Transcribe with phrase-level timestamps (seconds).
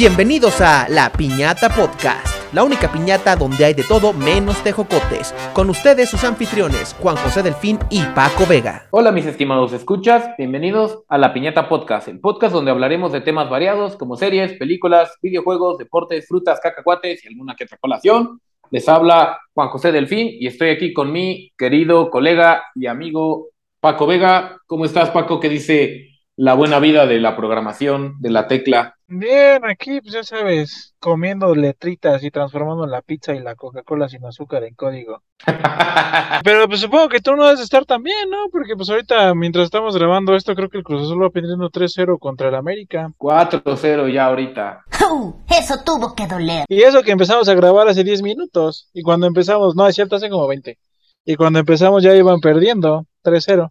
[0.00, 5.34] Bienvenidos a La Piñata Podcast, la única piñata donde hay de todo menos tejocotes.
[5.52, 8.86] Con ustedes sus anfitriones, Juan José Delfín y Paco Vega.
[8.92, 13.50] Hola mis estimados escuchas, bienvenidos a La Piñata Podcast, el podcast donde hablaremos de temas
[13.50, 18.40] variados como series, películas, videojuegos, deportes, frutas, cacahuates y alguna que otra colación.
[18.70, 23.48] Les habla Juan José Delfín y estoy aquí con mi querido colega y amigo
[23.80, 24.58] Paco Vega.
[24.68, 25.40] ¿Cómo estás Paco?
[25.40, 28.94] ¿Qué dice la buena vida de la programación, de la tecla?
[29.10, 34.22] Bien, aquí, pues ya sabes, comiendo letritas y transformando la pizza y la Coca-Cola sin
[34.26, 35.22] azúcar en código.
[36.44, 38.50] Pero pues supongo que tú no debes estar también, ¿no?
[38.52, 42.18] Porque pues ahorita, mientras estamos grabando esto, creo que el Cruz Azul va perdiendo 3-0
[42.18, 43.10] contra el América.
[43.16, 44.84] 4-0 ya ahorita.
[45.10, 46.66] Uh, eso tuvo que doler.
[46.68, 48.90] Y eso que empezamos a grabar hace 10 minutos.
[48.92, 50.76] Y cuando empezamos, no, es cierto, hace como 20.
[51.24, 53.70] Y cuando empezamos ya iban perdiendo 3-0.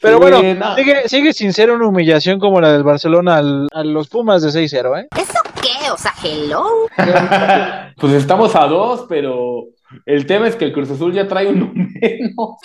[0.00, 0.74] Pero Sí, bueno, no.
[0.76, 4.50] sigue, sigue sin ser una humillación como la del Barcelona al- a los Pumas de
[4.50, 5.08] 6-0, ¿eh?
[5.16, 5.90] ¿Eso qué?
[5.90, 6.64] O sea, hello.
[7.96, 9.64] pues estamos a dos, pero
[10.06, 12.56] el tema es que el Cruz Azul ya trae uno menos.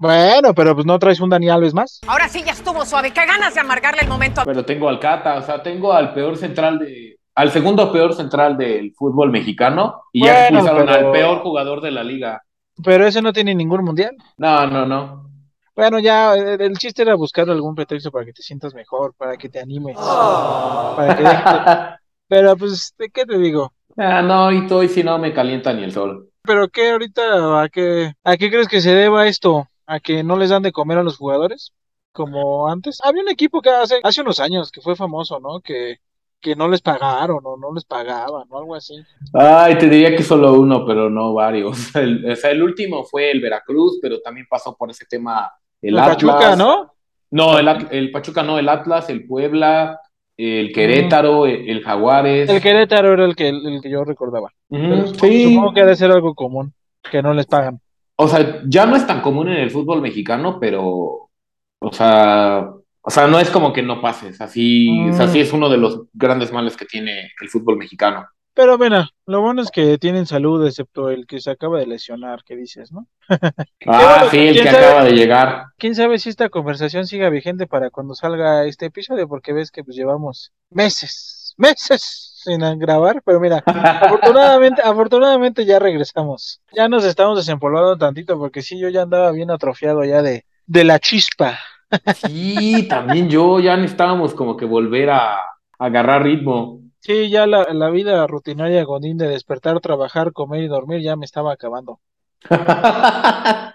[0.00, 2.00] Bueno, pero pues no traes un Dani Alves más.
[2.08, 3.12] Ahora sí ya estuvo suave.
[3.12, 4.42] Qué ganas de amargarle el momento.
[4.44, 7.18] Pero tengo al Cata, o sea, tengo al peor central de.
[7.34, 11.90] Al segundo peor central del fútbol mexicano y ya expulsaron pero- al peor jugador de
[11.92, 12.42] la liga.
[12.84, 14.16] Pero ese no tiene ningún mundial.
[14.38, 15.30] No, no, no.
[15.74, 19.36] Bueno, ya el, el chiste era buscar algún pretexto para que te sientas mejor, para
[19.36, 19.96] que te animes.
[19.96, 23.72] Para que dejes- Pero pues, ¿de qué te digo?
[23.96, 26.30] ah, no, y hoy si no me calienta ni el sol.
[26.42, 27.62] ¿Pero qué ahorita?
[27.62, 29.68] ¿A qué, ¿A qué crees que se deba esto?
[29.86, 31.72] ¿A que no les dan de comer a los jugadores?
[32.12, 32.98] Como antes.
[33.02, 35.60] Había un equipo que hace, hace unos años que fue famoso, ¿no?
[35.60, 35.96] Que,
[36.42, 38.94] que no les pagaron o no les pagaban o algo así.
[39.32, 41.94] Ay, te diría que solo uno, pero no varios.
[41.96, 45.50] El, o sea, el último fue el Veracruz, pero también pasó por ese tema
[45.80, 46.16] el El Atlas.
[46.16, 46.92] Pachuca, ¿no?
[47.30, 50.00] No, el, el Pachuca no, el Atlas, el Puebla,
[50.36, 52.50] el Querétaro, el, el Jaguares.
[52.50, 54.50] El Querétaro era el que, el que yo recordaba.
[54.68, 55.44] Sí.
[55.44, 56.74] Supongo que debe ser algo común,
[57.10, 57.80] que no les pagan.
[58.16, 61.30] O sea, ya no es tan común en el fútbol mexicano, pero,
[61.78, 62.68] o sea,
[63.02, 65.30] o sea, no es como que no pases, así, o sea, Mm.
[65.32, 68.26] sí es uno de los grandes males que tiene el fútbol mexicano.
[68.54, 72.44] Pero bueno, lo bueno es que tienen salud, excepto el que se acaba de lesionar,
[72.44, 73.06] que dices, ¿no?
[73.86, 74.86] Ah, sí, el ¿quién que sabe?
[74.86, 75.64] acaba de llegar.
[75.78, 79.82] Quién sabe si esta conversación siga vigente para cuando salga este episodio, porque ves que
[79.84, 86.60] pues llevamos meses, meses sin grabar, pero mira, afortunadamente, afortunadamente ya regresamos.
[86.72, 90.84] Ya nos estamos desempolvando tantito, porque sí, yo ya andaba bien atrofiado ya de, de
[90.84, 91.58] la chispa.
[92.06, 95.40] Sí, también yo, ya necesitábamos como que volver a, a
[95.78, 96.80] agarrar ritmo.
[97.00, 101.26] Sí, ya la, la vida rutinaria Godín de despertar, trabajar, comer y dormir ya me
[101.26, 102.00] estaba acabando.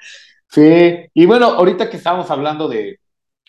[0.49, 0.61] Sí,
[1.13, 2.99] y bueno, ahorita que estamos hablando de,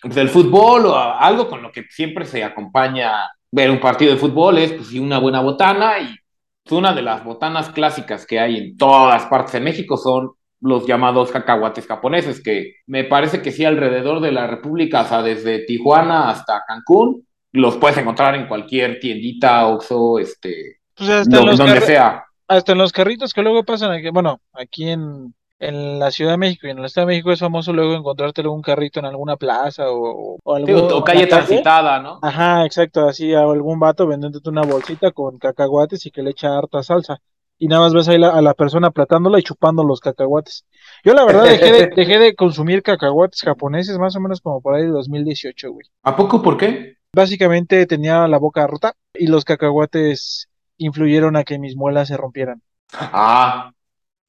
[0.04, 3.12] del fútbol o a- algo con lo que siempre se acompaña
[3.52, 6.16] ver un partido de fútbol es pues sí, una buena botana y
[6.64, 10.86] pues, una de las botanas clásicas que hay en todas partes de México son los
[10.86, 15.60] llamados cacahuates japoneses, que me parece que sí alrededor de la República, o sea, desde
[15.60, 22.24] Tijuana hasta Cancún, los puedes encontrar en cualquier tiendita, Oxxo, este, Pues hasta, donde sea.
[22.48, 26.36] hasta en los carritos que luego pasan aquí, bueno, aquí en, en la Ciudad de
[26.38, 29.36] México y en el Estado de México es famoso luego encontrártelo un carrito en alguna
[29.36, 32.18] plaza o, o, algún- o, calle transitada, ¿no?
[32.22, 36.56] Ajá, exacto, así a algún vato vendiéndote una bolsita con cacahuates y que le echa
[36.58, 37.18] harta salsa.
[37.58, 40.64] Y nada más ves ahí la- a la persona aplatándola y chupando los cacahuates.
[41.04, 44.74] Yo la verdad dejé de, dejé de consumir cacahuates japoneses más o menos como por
[44.74, 45.86] ahí de 2018, güey.
[46.04, 46.94] ¿A poco por qué?
[47.12, 52.62] Básicamente tenía la boca rota y los cacahuates influyeron a que mis muelas se rompieran.
[52.92, 53.72] Ah,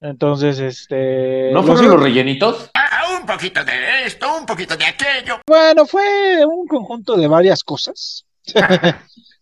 [0.01, 1.51] Entonces, este...
[1.53, 2.71] ¿no fueron sigo- los rellenitos?
[2.73, 5.39] Ah, un poquito de esto, un poquito de aquello.
[5.45, 8.25] Bueno, fue un conjunto de varias cosas.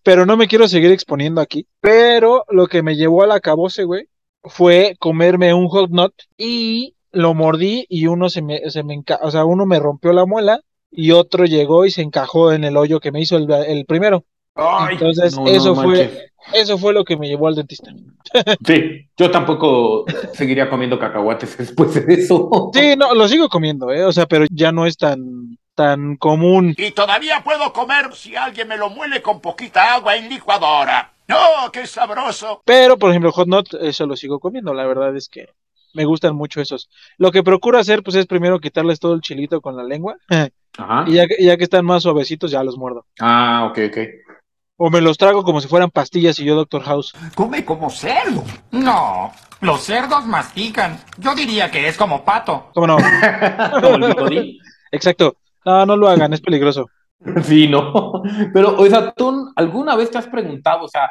[0.08, 1.68] Pero no me quiero seguir exponiendo aquí.
[1.82, 4.08] Pero lo que me llevó al acabose, güey,
[4.42, 9.20] fue comerme un hot nut y lo mordí y uno se me, se me enca-
[9.22, 12.78] o sea, uno me rompió la muela y otro llegó y se encajó en el
[12.78, 14.24] hoyo que me hizo el, el primero.
[14.56, 17.92] Ay, Entonces, no, eso no fue, eso fue lo que me llevó al dentista.
[18.66, 22.72] Sí, yo tampoco seguiría comiendo cacahuates después de eso.
[22.74, 26.74] Sí, no, lo sigo comiendo, eh, o sea, pero ya no es tan, tan común.
[26.76, 31.14] Y todavía puedo comer si alguien me lo muele con poquita agua en licuadora.
[31.28, 32.64] ¡No, qué sabroso!
[32.66, 34.74] Pero, por ejemplo, hot nut, eso lo sigo comiendo.
[34.74, 35.50] La verdad es que
[35.94, 36.90] me gustan mucho esos.
[37.20, 40.18] Lo que procuro hacer, pues, es primero quitarles todo el chilito con la lengua.
[40.80, 41.06] Ajá.
[41.08, 43.06] y ya que, ya que están más suavecitos, ya los muerdo.
[43.20, 43.98] Ah, ok, ok.
[44.78, 47.14] O me los trago como si fueran pastillas y yo Doctor House.
[47.36, 48.44] Come como cerdo.
[48.72, 49.32] No,
[49.62, 51.00] los cerdos mastican.
[51.18, 52.72] Yo diría que es como pato.
[52.74, 52.98] ¿Cómo no?
[53.82, 54.60] Como el.
[54.92, 55.38] Exacto.
[55.68, 56.90] No, no lo hagan, es peligroso.
[57.44, 58.22] Sí, no.
[58.54, 61.10] Pero, o sea, ¿tú alguna vez te has preguntado, o sea,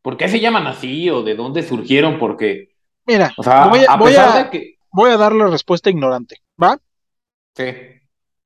[0.00, 2.18] por qué se llaman así o de dónde surgieron?
[2.18, 2.70] Porque,
[3.04, 4.76] Mira, o sea, voy, a, a voy, pesar a, de que.
[4.90, 6.78] voy a dar la respuesta ignorante, ¿va?
[7.54, 7.66] Sí.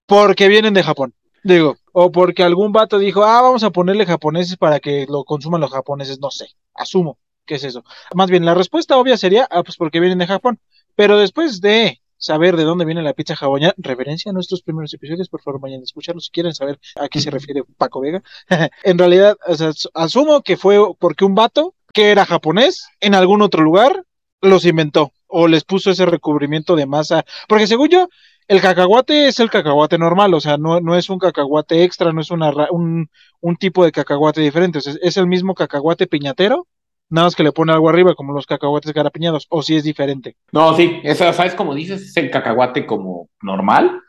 [0.04, 1.14] Porque vienen de Japón.
[1.44, 5.60] Digo, o porque algún vato dijo, ah, vamos a ponerle japoneses para que lo consuman
[5.60, 7.84] los japoneses, no sé, asumo que es eso.
[8.14, 10.58] Más bien, la respuesta obvia sería, ah, pues porque vienen de Japón.
[10.96, 15.28] Pero después de saber de dónde viene la pizza hawaiana, reverencia a nuestros primeros episodios,
[15.28, 18.22] por favor, vayan a escucharlos si quieren saber a qué se refiere Paco Vega.
[18.84, 23.42] en realidad, o sea, asumo que fue porque un vato que era japonés en algún
[23.42, 24.04] otro lugar
[24.42, 27.24] los inventó o les puso ese recubrimiento de masa.
[27.48, 28.08] Porque según yo,
[28.48, 32.20] el cacahuate es el cacahuate normal, o sea, no, no es un cacahuate extra, no
[32.20, 33.10] es una, un,
[33.40, 36.68] un tipo de cacahuate diferente, o sea, es el mismo cacahuate piñatero,
[37.08, 40.36] nada más que le pone algo arriba, como los cacahuates garapiñados, o si es diferente.
[40.52, 41.54] No, sí, eso, ¿sabes?
[41.54, 44.00] Como dices, es el cacahuate como normal.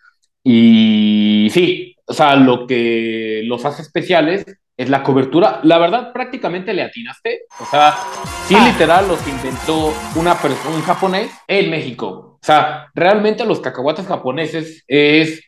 [0.43, 4.45] Y sí, o sea, lo que los hace especiales
[4.77, 5.59] es la cobertura.
[5.63, 7.41] La verdad, prácticamente le atinaste.
[7.59, 7.95] O sea,
[8.45, 8.67] sí, Ah.
[8.71, 12.37] literal, los inventó una persona, un japonés en México.
[12.41, 15.43] O sea, realmente los cacahuates japoneses es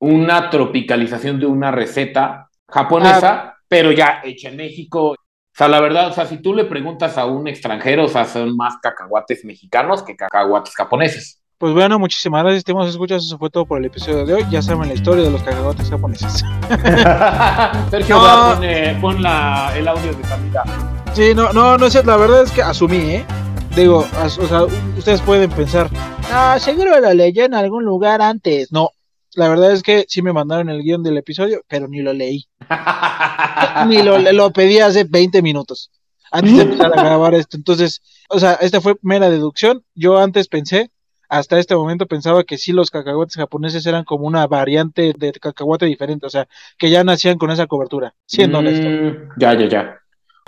[0.00, 5.14] una tropicalización de una receta japonesa, pero ya hecha en México.
[5.52, 8.24] O sea, la verdad, o sea, si tú le preguntas a un extranjero, o sea,
[8.24, 11.38] son más cacahuates mexicanos que cacahuates japoneses.
[11.58, 14.62] Pues bueno, muchísimas gracias, estimados escuchas, eso fue todo por el episodio de hoy, ya
[14.62, 16.42] saben la historia de los cacahuates japoneses.
[17.90, 18.22] Sergio, No.
[18.22, 20.64] va, pon, eh, pon la- el audio de Camila.
[21.12, 23.24] Sí, no, no, no sé, la verdad es que asumí, ¿eh?
[23.76, 24.62] Digo, as- o sea,
[24.96, 25.88] ustedes pueden pensar,
[26.32, 28.72] ah, seguro lo leyó en algún lugar antes.
[28.72, 28.90] No,
[29.34, 32.46] la verdad es que sí me mandaron el guion del episodio, pero ni lo leí.
[33.88, 35.90] Ni lo, lo pedí hace 20 minutos
[36.30, 37.56] antes de empezar a grabar esto.
[37.56, 39.84] Entonces, o sea, esta fue mera deducción.
[39.94, 40.90] Yo antes pensé,
[41.28, 45.86] hasta este momento pensaba que sí los cacahuates japoneses eran como una variante de cacahuate
[45.86, 48.88] diferente, o sea, que ya nacían con esa cobertura, siendo honesto.
[48.88, 49.98] Mm, ya, ya, ya.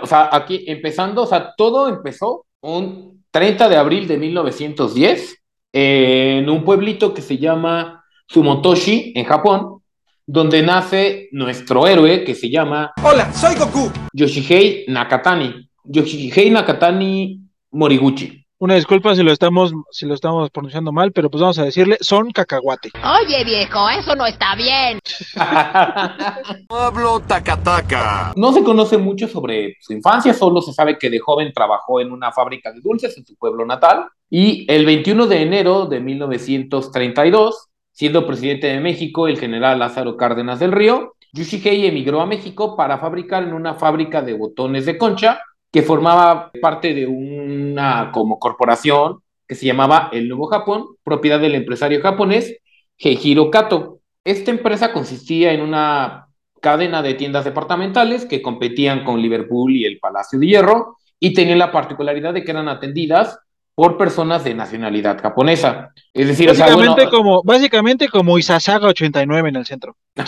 [0.02, 5.38] O sea, aquí empezando, o sea, todo empezó un 30 de abril de 1910
[5.72, 9.82] en un pueblito que se llama Sumotoshi, en Japón,
[10.26, 13.90] donde nace nuestro héroe que se llama Hola, soy Goku.
[14.12, 15.68] Yoshihei Nakatani.
[15.84, 17.40] Yoshihei Nakatani
[17.72, 18.44] Moriguchi.
[18.64, 21.98] Una disculpa si lo estamos, si lo estamos pronunciando mal, pero pues vamos a decirle,
[22.00, 22.90] son cacahuate.
[22.94, 25.00] Oye, viejo, eso no está bien.
[26.68, 28.32] Pablo Takataka.
[28.36, 32.12] No se conoce mucho sobre su infancia, solo se sabe que de joven trabajó en
[32.12, 37.68] una fábrica de dulces en su pueblo natal y el 21 de enero de 1932,
[37.94, 42.98] siendo presidente de México el general Lázaro Cárdenas del Río, Yoshihei emigró a México para
[42.98, 45.40] fabricar en una fábrica de botones de concha
[45.72, 51.54] que formaba parte de una como corporación que se llamaba El Nuevo Japón, propiedad del
[51.54, 52.58] empresario japonés
[52.98, 54.00] Heijiro Kato.
[54.24, 56.28] Esta empresa consistía en una
[56.60, 61.58] cadena de tiendas departamentales que competían con Liverpool y el Palacio de Hierro y tenían
[61.58, 63.38] la particularidad de que eran atendidas
[63.74, 65.90] por personas de nacionalidad japonesa.
[66.12, 69.96] Es decir, o sea, Básicamente bueno, como, básicamente como Isasaga 89 en el centro.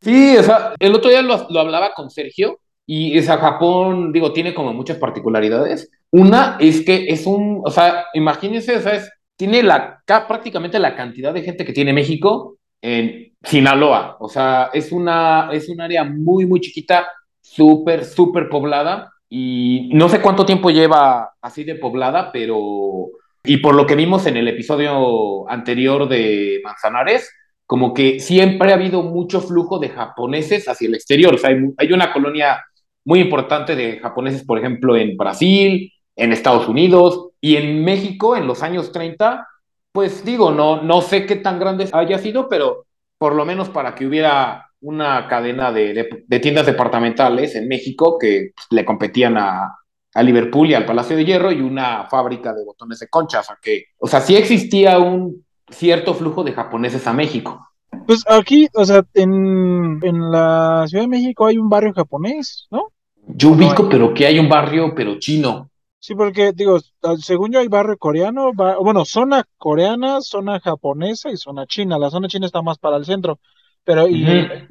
[0.00, 4.12] sí, o sea, el otro día lo, lo hablaba con Sergio y o sea, Japón,
[4.12, 5.90] digo, tiene como muchas particularidades.
[6.12, 10.78] Una es que es un, o sea, imagínense, o sea, es- tiene la, ca- prácticamente
[10.78, 14.16] la cantidad de gente que tiene México en Sinaloa.
[14.20, 17.06] O sea, es una, es un área muy, muy chiquita,
[17.42, 23.08] súper, súper poblada y no sé cuánto tiempo lleva así de poblada, pero,
[23.44, 27.30] y por lo que vimos en el episodio anterior de Manzanares,
[27.66, 31.34] como que siempre ha habido mucho flujo de japoneses hacia el exterior.
[31.34, 32.64] O sea, hay, una colonia
[33.04, 38.46] muy importante de japoneses, por ejemplo, en Brasil, en Estados Unidos y en México en
[38.46, 39.46] los años 30.
[39.92, 42.86] Pues digo, no, no sé qué tan grande haya sido, pero
[43.18, 48.18] por lo menos para que hubiera una cadena de, de- de tiendas departamentales en México
[48.18, 49.76] que pues, le competían a,
[50.14, 53.40] a Liverpool y al Palacio de Hierro y una fábrica de botones de concha.
[53.40, 57.60] O sea, que, o sea, sí existía un cierto flujo de japoneses a México.
[58.06, 62.92] Pues aquí, o sea, en, en la Ciudad de México hay un barrio japonés, ¿no?
[63.28, 65.68] Yo ubico, pero que hay un barrio, pero chino.
[65.98, 66.78] Sí, porque digo,
[67.18, 71.98] según yo hay barrio coreano, ba- bueno, zona coreana, zona japonesa y zona china.
[71.98, 73.40] La zona china está más para el centro,
[73.86, 74.26] pero y,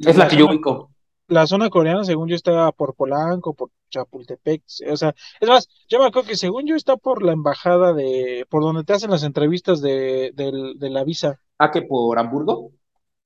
[0.06, 0.92] Es la que yo ubico.
[1.30, 5.98] la zona coreana, según yo, está por Polanco, por Chapultepec, o sea, es más, yo
[6.00, 9.24] me acuerdo que según yo está por la embajada de, por donde te hacen las
[9.24, 11.40] entrevistas de, del- de la visa.
[11.58, 12.72] ¿A que por Hamburgo?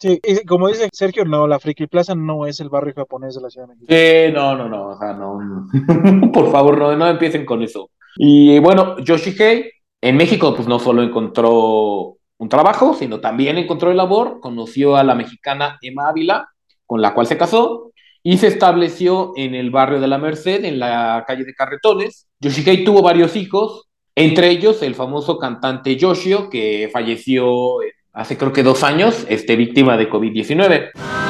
[0.02, 3.42] Sí, y como dice Sergio, no, la Friki Plaza no es el barrio japonés de
[3.42, 3.88] la Ciudad de México.
[3.90, 5.68] Eh, no, no, no, o sea, no.
[6.32, 7.90] Por favor, no, no empiecen con eso.
[8.16, 9.70] Y bueno, Yoshihei
[10.02, 15.04] en México, pues no solo encontró un trabajo, sino también encontró el labor, conoció a
[15.04, 16.50] la mexicana Emma Ávila,
[16.86, 17.92] con la cual se casó,
[18.24, 22.28] y se estableció en el barrio de la Merced, en la calle de Carretones.
[22.40, 27.78] Yoshihei tuvo varios hijos, entre ellos el famoso cantante Yoshio, que falleció
[28.14, 31.29] hace creo que dos años, este, víctima de COVID-19.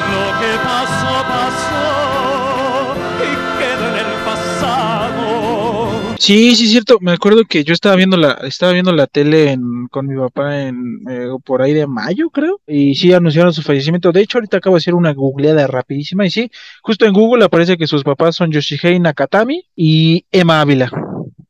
[6.20, 6.98] Sí, sí, cierto.
[7.00, 10.60] Me acuerdo que yo estaba viendo la, estaba viendo la tele en- con mi papá
[10.64, 14.12] en eh, por ahí de mayo, creo, y sí anunciaron su fallecimiento.
[14.12, 16.50] De hecho, ahorita acabo de hacer una googleada rapidísima y sí,
[16.82, 20.90] justo en Google aparece que sus papás son Yoshihei Nakatami y Emma Ávila.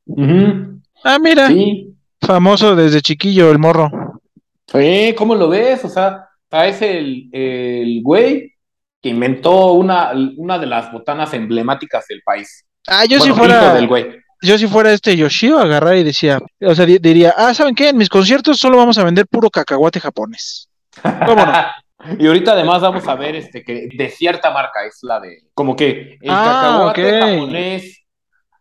[0.07, 3.91] Ujú, Ah, mira, Sí, famoso desde chiquillo el morro.
[4.69, 5.85] Sí, ¿cómo lo ves?
[5.85, 8.53] O sea, es el, el güey
[9.03, 12.65] que inventó una, una de las botanas emblemáticas del país.
[12.87, 14.07] Ah, yo Bueno, si fuera, del güey.
[14.43, 17.89] Yo si fuera este Yoshio, agarrar y decía, o sea, di- diría, ah, ¿saben qué?
[17.91, 20.69] En mis conciertos solo vamos a vender puro cacahuate japonés.
[21.03, 21.53] ¿Cómo no?
[22.19, 25.77] Y ahorita además vamos a ver este que de cierta marca es la de como
[25.77, 28.05] que el Ah, cacahuate japonés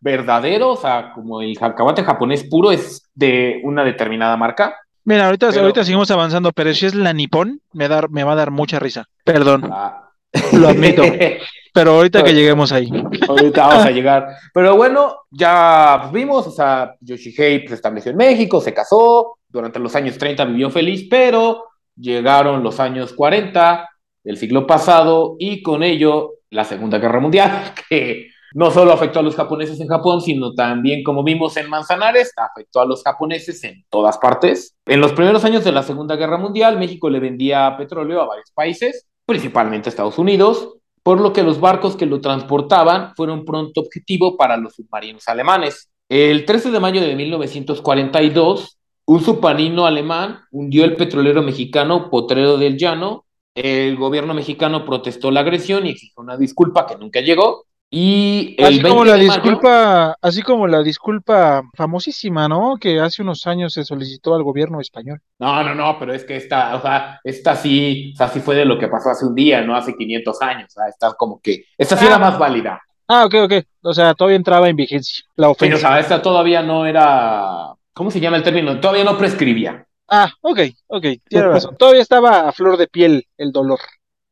[0.00, 4.76] verdadero, o sea, como el cacahuate japonés puro es de una determinada marca.
[5.04, 8.36] Mira, ahorita, Pero- ahorita seguimos avanzando, pero si es la Nippon, me, me va a
[8.36, 9.06] dar mucha risa.
[9.24, 10.09] Perdón, Ah.
[10.52, 11.02] Lo admito.
[11.72, 12.90] Pero ahorita que Pues- lleguemos ahí.
[13.28, 14.26] Ahorita vamos a llegar.
[14.52, 19.78] Pero bueno, ya pues, vimos, o sea, Yoshihei se estableció en México, se casó, durante
[19.78, 23.88] los años 30 vivió feliz, pero llegaron los años 40
[24.24, 29.22] del siglo pasado y con ello la Segunda Guerra Mundial, que no solo afectó a
[29.22, 33.84] los japoneses en Japón, sino también, como vimos en Manzanares, afectó a los japoneses en
[33.88, 34.74] todas partes.
[34.86, 38.50] En los primeros años de la Segunda Guerra Mundial, México le vendía petróleo a varios
[38.52, 44.36] países, principalmente Estados Unidos, por lo que los barcos que lo transportaban fueron pronto objetivo
[44.36, 45.88] para los submarinos alemanes.
[46.08, 52.76] El 13 de mayo de 1942, un submarino alemán hundió el petrolero mexicano Potrero del
[52.76, 53.24] Llano.
[53.54, 57.66] El gobierno mexicano protestó la agresión y exigió una disculpa que nunca llegó.
[57.92, 62.76] Y el Así como 20 la mayo- disculpa, así como la disculpa famosísima, ¿no?
[62.80, 65.20] Que hace unos años se solicitó al gobierno español.
[65.40, 68.54] No, no, no, pero es que esta, o sea, esta sí, o sea, sí fue
[68.54, 70.66] de lo que pasó hace un día, no hace 500 años.
[70.70, 72.10] O sea, esta como que, esta sí Ah.
[72.10, 72.80] era más válida.
[73.08, 73.52] Ah, ok, ok.
[73.82, 78.12] O sea, todavía entraba en vigencia la Pero, o sea, esta todavía no era, ¿cómo
[78.12, 78.78] se llama el término?
[78.78, 79.84] Todavía no prescribía.
[80.08, 81.76] Ah, ok, ok, tiene razón.
[81.76, 83.80] Todavía estaba a flor de piel el dolor.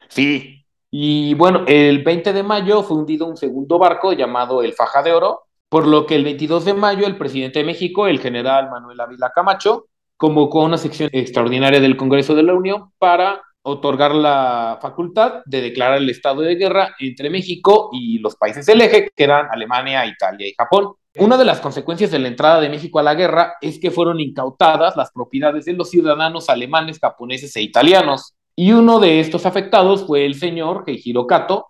[0.08, 0.64] Sí.
[0.90, 5.12] Y bueno, el 20 de mayo fue hundido un segundo barco llamado el Faja de
[5.12, 9.00] Oro, por lo que el 22 de mayo el presidente de México, el general Manuel
[9.00, 15.42] Ávila Camacho, convocó una sección extraordinaria del Congreso de la Unión para otorgar la facultad
[15.44, 19.48] de declarar el estado de guerra entre México y los países del eje, que eran
[19.50, 20.94] Alemania, Italia y Japón.
[21.18, 24.20] Una de las consecuencias de la entrada de México a la guerra es que fueron
[24.20, 28.34] incautadas las propiedades de los ciudadanos alemanes, japoneses e italianos.
[28.60, 31.68] Y uno de estos afectados fue el señor Heijiro Kato,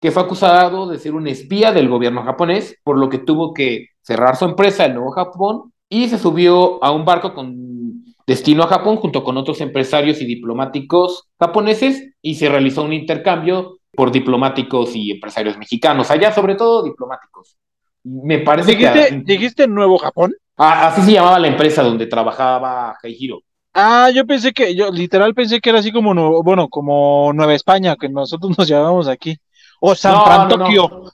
[0.00, 3.88] que fue acusado de ser un espía del gobierno japonés, por lo que tuvo que
[4.00, 8.68] cerrar su empresa, el Nuevo Japón, y se subió a un barco con destino a
[8.68, 14.94] Japón junto con otros empresarios y diplomáticos japoneses y se realizó un intercambio por diplomáticos
[14.94, 17.56] y empresarios mexicanos, allá sobre todo diplomáticos.
[18.04, 19.22] Me parece ¿Dijiste, que...
[19.24, 20.32] dijiste Nuevo Japón?
[20.56, 23.40] Ah, así se llamaba la empresa donde trabajaba Heijiro.
[23.72, 27.96] Ah, yo pensé que, yo literal pensé que era así como, bueno, como Nueva España,
[27.96, 29.36] que nosotros nos llamamos aquí.
[29.80, 30.56] O San No, Fran no.
[30.58, 31.04] Tokio.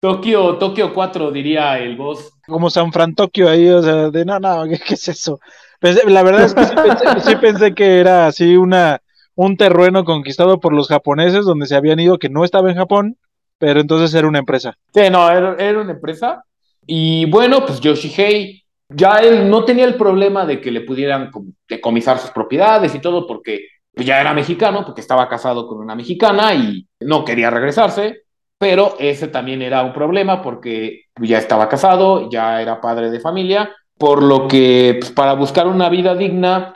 [0.00, 2.30] Tokio, Tokio 4, diría el boss.
[2.46, 5.38] Como San Fran Tokio ahí, o sea, de no, no, ¿qué, qué es eso?
[5.80, 9.00] Pensé- la verdad es que sí pensé, sí pensé que era así una,
[9.34, 13.16] un terreno conquistado por los japoneses donde se habían ido, que no estaba en Japón,
[13.58, 14.74] pero entonces era una empresa.
[14.94, 16.42] Sí, no, era, era una empresa.
[16.86, 21.30] Y bueno, pues Yoshihei, ya él no tenía el problema de que le pudieran
[21.68, 26.54] decomisar sus propiedades y todo, porque ya era mexicano, porque estaba casado con una mexicana
[26.54, 28.22] y no quería regresarse,
[28.56, 33.70] pero ese también era un problema porque ya estaba casado, ya era padre de familia,
[33.96, 36.74] por lo que pues, para buscar una vida digna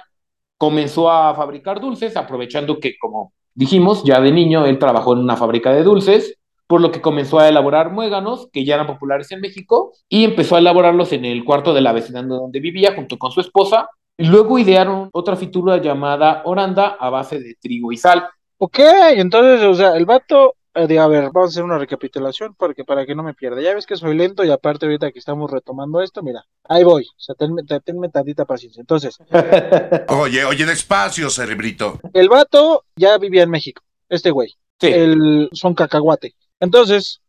[0.58, 5.36] comenzó a fabricar dulces, aprovechando que, como dijimos, ya de niño él trabajó en una
[5.36, 6.36] fábrica de dulces,
[6.72, 10.56] por lo que comenzó a elaborar muéganos, que ya eran populares en México, y empezó
[10.56, 13.90] a elaborarlos en el cuarto de la vecindad donde vivía, junto con su esposa.
[14.16, 18.24] Y luego idearon otra fritura llamada oranda a base de trigo y sal.
[18.56, 18.78] Ok,
[19.16, 22.84] entonces, o sea, el vato, eh, de, a ver, vamos a hacer una recapitulación porque
[22.84, 23.60] para que no me pierda.
[23.60, 27.02] Ya ves que soy lento y aparte ahorita que estamos retomando esto, mira, ahí voy,
[27.04, 28.80] o sea, tenme, te- tenme tantita paciencia.
[28.80, 29.18] Entonces,
[30.08, 32.00] Oye, oye, despacio, cerebrito.
[32.14, 34.88] el vato ya vivía en México, este güey, Sí.
[34.88, 36.34] el son cacahuate.
[36.62, 37.20] Entonces,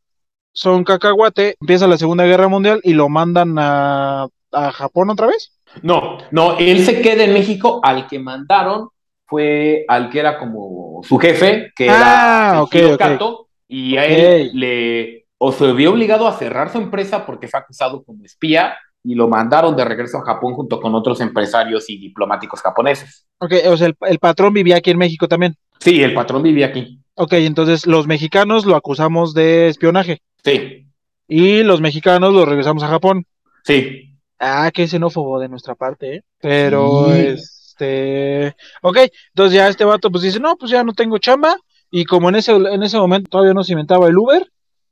[0.54, 5.52] son cacahuate, empieza la Segunda Guerra Mundial y lo mandan a, a Japón otra vez.
[5.82, 8.90] No, no, él se queda en México, al que mandaron
[9.26, 13.00] fue al que era como su jefe, que Ah, era ok, Ejido ok.
[13.00, 17.60] Kato, y a él le o se vio obligado a cerrar su empresa porque fue
[17.60, 21.98] acusado como espía y lo mandaron de regreso a Japón junto con otros empresarios y
[21.98, 23.28] diplomáticos japoneses.
[23.40, 25.56] Ok, o sea, el, el patrón vivía aquí en México también.
[25.80, 27.03] Sí, el patrón vivía aquí.
[27.16, 30.88] Ok, entonces los mexicanos lo acusamos de espionaje Sí,
[31.28, 33.26] y los mexicanos lo regresamos a Japón.
[33.64, 34.10] sí.
[34.46, 36.22] Ah, qué xenófobo de nuestra parte, ¿eh?
[36.42, 37.20] Pero, Sí.
[37.28, 38.54] este...
[38.82, 38.98] Ok,
[39.30, 41.56] entonces ya este vato pues dice, no, pues ya no tengo chamba
[41.90, 44.46] y como en ese, en ese momento todavía no se inventaba el Uber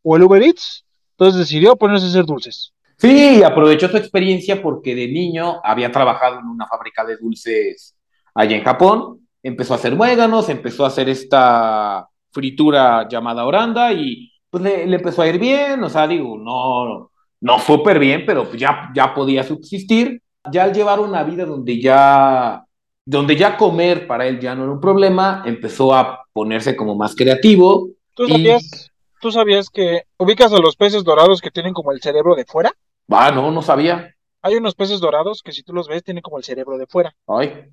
[0.04, 0.86] o el Uber Eats,
[1.18, 2.72] entonces decidió ponerse a hacer dulces.
[2.98, 7.96] Sí, y aprovechó su experiencia porque de niño había trabajado en una fábrica de dulces
[8.34, 9.28] allá en Japón.
[9.44, 14.96] Empezó a hacer muéganos, empezó a hacer esta fritura llamada oranda y pues le, le
[14.98, 15.84] empezó a ir bien.
[15.84, 17.12] O sea, digo, no,
[17.42, 20.22] no súper bien, pero ya, ya podía subsistir.
[20.52, 22.64] Ya al llevar una vida donde ya,
[23.06, 27.16] donde ya comer para él ya no era un problema, empezó a ponerse como más
[27.16, 27.90] creativo.
[28.16, 28.90] ¿Tú Y- sabías,
[29.22, 32.72] tú sabías que ubicas a los peces dorados que tienen como el cerebro de fuera?
[33.10, 34.16] Ah, no, no sabía.
[34.42, 37.16] Hay unos peces dorados que si tú los ves tienen como el cerebro de fuera.
[37.28, 37.66] Ay,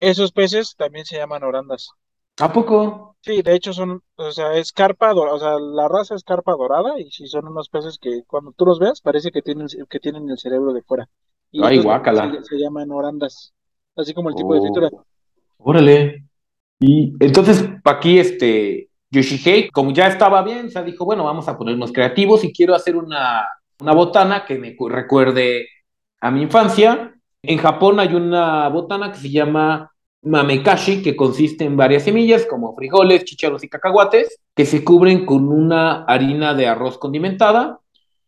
[0.00, 1.90] Esos peces también se llaman orandas.
[2.40, 3.16] ¿A poco?
[3.22, 6.52] Sí, de hecho son, o sea, es carpa dorada, o sea, la raza es carpa
[6.52, 9.98] dorada y si son unos peces que cuando tú los veas parece que tienen, que
[10.00, 11.08] tienen el cerebro de fuera.
[11.50, 12.30] Y Ay, guácala.
[12.30, 13.52] Se, se llaman orandas,
[13.96, 14.62] así como el tipo de Oh.
[14.62, 14.90] fritura.
[15.58, 16.24] Órale.
[16.78, 21.56] Y entonces aquí este Yoshihei, como ya estaba bien, o sea, dijo, bueno, vamos a
[21.58, 23.46] ponernos creativos y quiero hacer una,
[23.80, 25.66] una botana que me cu- recuerde
[26.20, 27.14] a mi infancia.
[27.42, 29.90] En Japón hay una botana que se llama
[30.26, 35.48] mamekashi, que consiste en varias semillas como frijoles, chícharos y cacahuates, que se cubren con
[35.48, 37.80] una harina de arroz condimentada.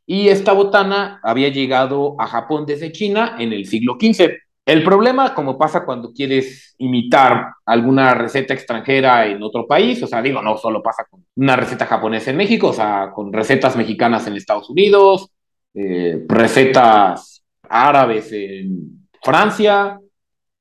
[0.07, 4.31] Y esta botana había llegado a Japón desde China en el siglo XV.
[4.65, 10.23] El problema, como pasa cuando quieres imitar alguna receta extranjera en otro país, o sea,
[10.23, 14.27] digo, no solo pasa con una receta japonesa en México, o sea, con recetas mexicanas
[14.27, 15.31] en Estados Unidos,
[15.75, 19.99] eh, recetas árabes en Francia,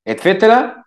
[0.03, 0.86] etcétera.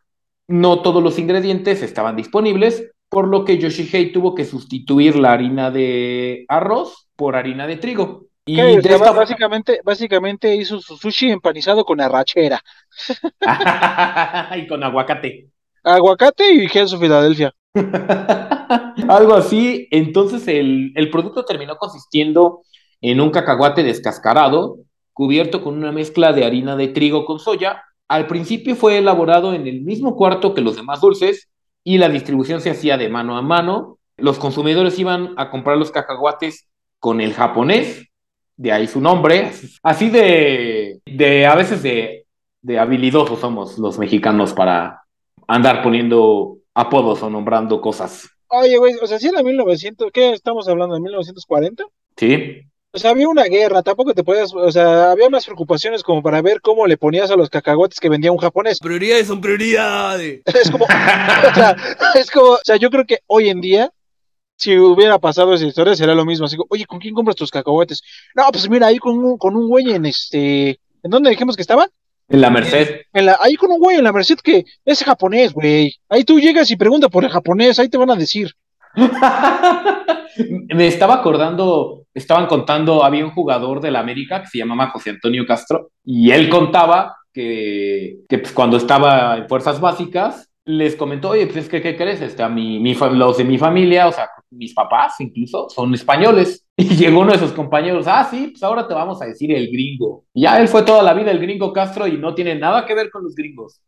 [0.51, 5.71] No todos los ingredientes estaban disponibles, por lo que Yoshihei tuvo que sustituir la harina
[5.71, 8.27] de arroz por harina de trigo.
[8.45, 12.61] Y de básicamente, básicamente hizo su sushi empanizado con arrachera,
[14.57, 15.51] y con aguacate.
[15.85, 17.55] aguacate y queso Filadelfia.
[19.09, 19.87] Algo así.
[19.93, 22.63] Entonces el, el producto terminó consistiendo
[23.01, 24.79] en un cacahuate descascarado,
[25.13, 27.85] cubierto con una mezcla de harina de trigo con soya.
[28.11, 31.49] Al principio fue elaborado en el mismo cuarto que los demás dulces
[31.85, 33.99] y la distribución se hacía de mano a mano.
[34.17, 36.67] Los consumidores iban a comprar los cacahuates
[36.99, 38.09] con el japonés,
[38.57, 39.53] de ahí su nombre.
[39.85, 42.27] Así de, de a veces de,
[42.63, 45.05] de habilidosos somos los mexicanos para
[45.47, 48.29] andar poniendo apodos o nombrando cosas.
[48.49, 50.97] Oye, güey, o sea, si era 1900, ¿qué estamos hablando?
[50.97, 51.85] ¿De 1940?
[52.17, 52.63] ¿Sí?
[52.93, 56.43] O sea, había una guerra, tampoco te podías, o sea, había más preocupaciones como para
[56.43, 58.79] ver cómo le ponías a los cacahuates que vendía un japonés.
[58.83, 60.43] Prioridades son prioridades.
[60.47, 61.77] Es como, o sea,
[62.17, 63.93] es como, o sea, yo creo que hoy en día,
[64.57, 66.47] si hubiera pasado esa historia, sería lo mismo.
[66.47, 68.03] Así que, oye, ¿con quién compras tus cacahuates?
[68.35, 70.71] No, pues mira, ahí con un, con un güey en este,
[71.03, 71.89] ¿en dónde dijimos que estaba?
[72.29, 73.03] En la Merced.
[73.13, 75.95] En la, ahí con un güey en la Merced que es japonés, güey.
[76.09, 78.53] Ahí tú llegas y pregunta por el japonés, ahí te van a decir.
[80.75, 85.11] Me estaba acordando, estaban contando, había un jugador de la América que se llamaba José
[85.11, 91.31] Antonio Castro y él contaba que, que pues, cuando estaba en fuerzas básicas les comentó,
[91.31, 92.21] oye, pues es que, ¿qué crees?
[92.21, 96.65] Este, a mi, mi, los de mi familia, o sea, mis papás incluso, son españoles.
[96.81, 99.71] Y llegó uno de sus compañeros, ah, sí, pues ahora te vamos a decir el
[99.71, 100.25] gringo.
[100.33, 102.95] Y ya él fue toda la vida el gringo Castro y no tiene nada que
[102.95, 103.83] ver con los gringos.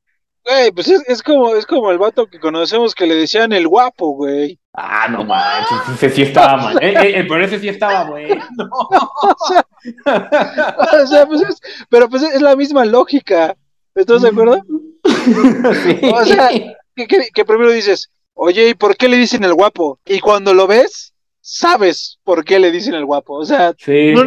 [0.45, 3.69] Güey, pues es, es como, es como el vato que conocemos que le decían el
[3.69, 4.59] guapo, güey.
[4.75, 6.83] Ah, no manches, ese sí estaba mal.
[6.83, 8.43] Eh, eh, eh, pero ese sí estaba bueno.
[11.03, 13.55] O sea, pues es, pero pues es la misma lógica.
[13.95, 14.59] ¿Estás de acuerdo?
[15.85, 16.01] Sí.
[16.13, 16.49] O sea,
[16.97, 20.01] que, que- que primero dices, oye, ¿y por qué le dicen el guapo?
[20.05, 23.35] Y cuando lo ves, sabes por qué le dicen el guapo.
[23.35, 24.13] O sea, Sí.
[24.15, 24.23] no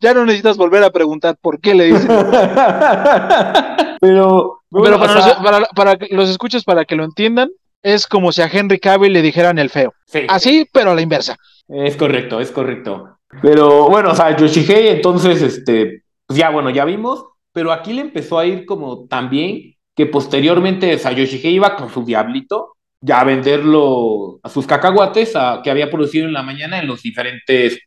[0.00, 3.82] ya no necesitas volver a preguntar por qué le dicen el guapo.
[4.00, 7.04] Pero, bueno, Pero para, o sea, los, para, para que los escuchas, para que lo
[7.04, 7.50] entiendan,
[7.82, 9.92] es como si a Henry Cavill le dijeran el feo.
[10.06, 11.36] sí, Así, pero a la inversa.
[11.68, 13.18] es correcto, es correcto.
[13.42, 18.00] Pero bueno, o sea, Yoshihei, entonces, este, pues ya bueno, ya vimos, pero aquí le
[18.00, 23.20] empezó a ir como también que posteriormente, o sea, Yoshihei iba con su diablito ya
[23.20, 27.78] a venderlo a sus cacahuates a- que había producido en la mañana en los diferentes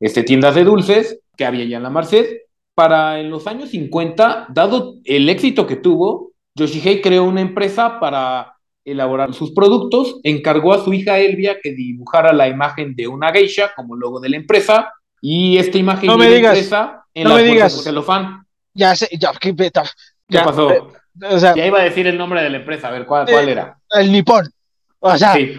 [0.00, 2.26] este, tiendas de dulces que había ya en la Merced.
[2.78, 8.54] Para en los años 50, dado el éxito que tuvo, Yoshihei creó una empresa para
[8.84, 13.72] elaborar sus productos, encargó a su hija Elvia que dibujara la imagen de una geisha
[13.74, 17.24] como logo de la empresa y esta imagen No de me la digas, empresa en
[17.24, 17.76] no la me bolsa digas.
[17.78, 18.46] de celofán.
[18.74, 19.82] Ya sé, ya, ¿qué, beta?
[20.28, 20.70] ¿Qué Ya, pasó?
[20.70, 20.80] eh,
[21.32, 23.48] O sea, Ya iba a decir el nombre de la empresa, a ver cuál, cuál
[23.48, 23.76] Eh, era.
[23.90, 24.48] el nipón.
[25.00, 25.52] O sea, Sí,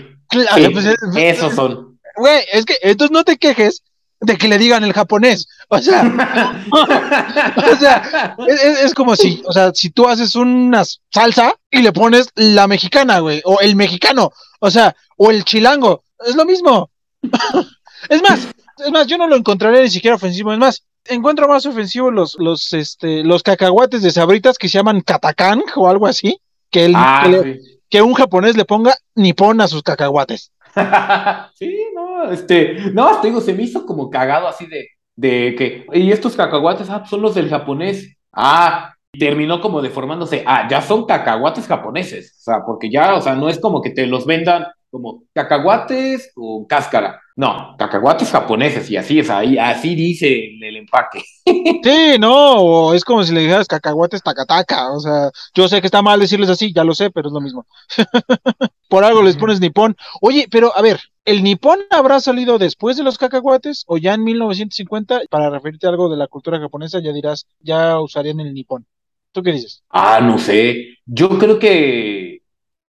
[0.71, 1.99] pues, esos son.
[2.15, 3.83] Güey, es que entonces no te quejes
[4.21, 5.47] de que le digan el japonés.
[5.69, 6.03] O sea,
[6.71, 12.27] o sea, es, como si, o sea, si tú haces una salsa y le pones
[12.35, 16.89] la mexicana, güey, o el mexicano, o sea, o el chilango, es lo mismo.
[18.09, 18.47] es más,
[18.85, 22.35] es más, yo no lo encontraré ni siquiera ofensivo, es más, encuentro más ofensivo los,
[22.39, 26.39] los, este, los cacahuates de sabritas que se llaman katakang o algo así,
[26.71, 27.79] que, el, Ah, que, le- sí.
[27.89, 30.51] que un japonés le ponga nipón a sus cacahuates.
[31.55, 35.85] sí, no, este, no, te digo, se me hizo como cagado así de, de que,
[35.93, 38.17] y estos cacahuates, ah, son los del japonés.
[38.31, 40.43] Ah, terminó como deformándose.
[40.45, 42.35] Ah, ya son cacahuates japoneses.
[42.39, 46.31] O sea, porque ya, o sea, no es como que te los vendan como cacahuates
[46.35, 47.21] o cáscara.
[47.35, 51.23] No, cacahuates japoneses y así es, ahí, así dice el, empaque.
[51.83, 56.01] Sí, no, es como si le dijeras cacahuates tacataca, o sea, yo sé que está
[56.01, 57.65] mal decirles así, ya lo sé, pero es lo mismo.
[58.89, 59.95] Por algo les pones nipón.
[60.21, 64.23] Oye, pero a ver, ¿el nipón habrá salido después de los cacahuates o ya en
[64.25, 65.21] 1950?
[65.29, 68.85] Para referirte a algo de la cultura japonesa, ya dirás, ya usarían el nipón.
[69.31, 69.83] ¿Tú qué dices?
[69.91, 70.97] Ah, no sé.
[71.05, 72.41] Yo creo que,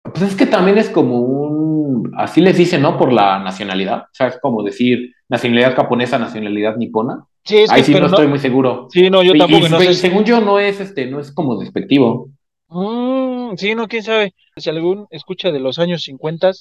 [0.03, 2.97] pues es que también es como un, así les dicen, ¿no?
[2.97, 4.01] Por la nacionalidad.
[4.01, 7.25] O sea, es como decir nacionalidad japonesa, nacionalidad nipona.
[7.43, 8.87] Sí, es que, Ahí sí pero no estoy muy seguro.
[8.91, 9.93] Sí, no, yo Y- tampoco, y, no y sé.
[9.93, 12.29] si- según yo no es, este, no es como despectivo.
[12.69, 13.20] Mm,
[13.57, 14.33] sí, no, quién sabe.
[14.55, 16.51] Si algún escucha de los años 50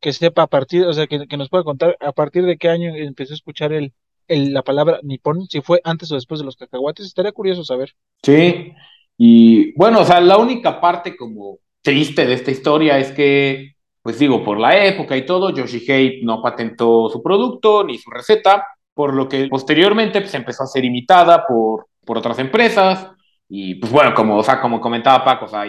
[0.00, 2.68] que sepa a partir, o sea, que, que nos pueda contar a partir de qué
[2.68, 3.92] año empezó a escuchar el,
[4.28, 7.92] el- la palabra nipón, si fue antes o después de los cacahuates, estaría curioso saber.
[8.22, 8.72] Sí.
[9.16, 14.18] Y bueno, o sea, la única parte como triste de esta historia es que, pues
[14.18, 19.14] digo, por la época y todo, Yoshihei no patentó su producto ni su receta, por
[19.14, 23.08] lo que posteriormente pues, empezó a ser imitada por, por otras empresas.
[23.48, 25.66] Y pues bueno, como, o sea, como comentaba Paco, o sea,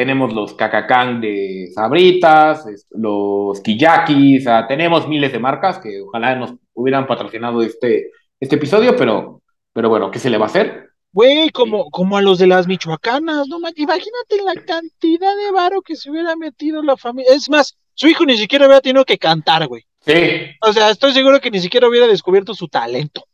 [0.00, 6.36] tenemos los Kakakán de Sabritas, los Kiyaki, o sea, tenemos miles de marcas que ojalá
[6.36, 8.10] nos hubieran patrocinado este,
[8.40, 9.42] este episodio, pero,
[9.74, 10.88] pero bueno, ¿qué se le va a hacer?
[11.12, 15.96] Güey, como, como a los de las michoacanas, no imagínate la cantidad de varo que
[15.96, 17.34] se hubiera metido la familia.
[17.34, 19.84] Es más, su hijo ni siquiera hubiera tenido que cantar, güey.
[20.06, 20.14] Sí,
[20.62, 23.26] O sea, estoy seguro que ni siquiera hubiera descubierto su talento.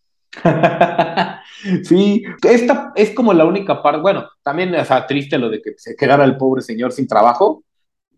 [1.84, 5.74] sí, esta es como la única parte, bueno, también o sea, triste lo de que
[5.76, 7.62] se quedara el pobre señor sin trabajo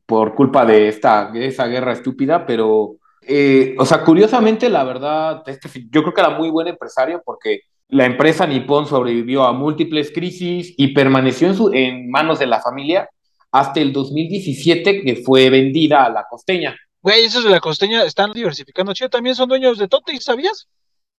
[0.07, 5.43] por culpa de esta, de esa guerra estúpida, pero, eh, o sea, curiosamente, la verdad,
[5.47, 10.11] este, yo creo que era muy buen empresario porque la empresa Nippon sobrevivió a múltiples
[10.13, 13.09] crisis y permaneció en, su, en manos de la familia
[13.51, 16.77] hasta el 2017 que fue vendida a la costeña.
[17.01, 20.69] Güey, esos de la costeña están diversificando chido, también son dueños de Totis, ¿sabías?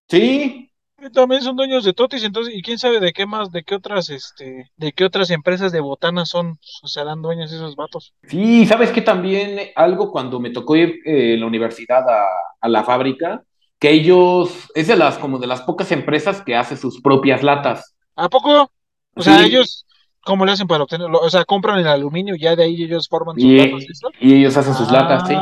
[0.08, 0.69] Sí,
[1.14, 4.10] También son dueños de Totis, entonces, y quién sabe de qué más, de qué otras,
[4.10, 8.12] este, de qué otras empresas de botanas son, o serán dueños esos vatos.
[8.24, 12.24] Sí, sabes que también algo cuando me tocó ir eh, en la universidad a,
[12.60, 13.42] a la fábrica,
[13.78, 17.94] que ellos, es de las, como de las pocas empresas que hace sus propias latas.
[18.16, 18.70] ¿A poco?
[19.16, 19.46] O sea, Sí.
[19.46, 19.86] ellos,
[20.22, 21.18] ¿cómo le hacen para obtenerlo?
[21.18, 24.08] O sea, compran el aluminio y ya de ahí ellos forman sus Y, latas, ¿eso?
[24.20, 25.34] y ellos hacen sus latas, sí.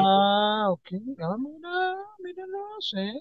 [0.69, 0.89] Ah, ok.
[1.21, 3.13] Ah, mira, mira, no sé.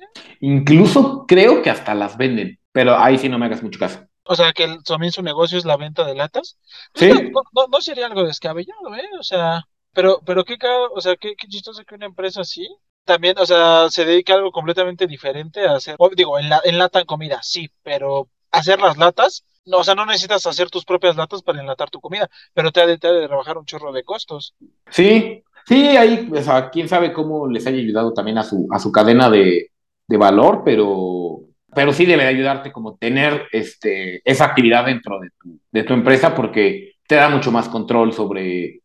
[0.41, 4.05] Incluso creo que hasta las venden, pero ahí sí no me hagas mucho caso.
[4.23, 6.57] O sea, que el- también su negocio es la venta de latas.
[6.93, 7.07] Sí.
[7.09, 9.07] Pues no, no, no sería algo descabellado, ¿eh?
[9.19, 9.61] O sea,
[9.93, 10.57] pero, pero qué,
[10.93, 12.67] o sea, qué, qué chistoso que una empresa así
[13.05, 16.59] también, o sea, se dedica a algo completamente diferente a hacer, o digo, en la,
[16.65, 21.15] enlatan comida, sí, pero hacer las latas, no, o sea, no necesitas hacer tus propias
[21.15, 23.93] latas para enlatar tu comida, pero te ha de, te ha de rebajar un chorro
[23.93, 24.55] de costos.
[24.89, 28.79] Sí, sí, ahí, o sea, quién sabe cómo les haya ayudado también a su, a
[28.79, 29.71] su cadena de,
[30.07, 31.41] de valor, pero,
[31.75, 35.93] pero sí debe de ayudarte como tener este, esa actividad dentro de tu, de tu
[35.93, 38.81] empresa porque te da mucho más control sobre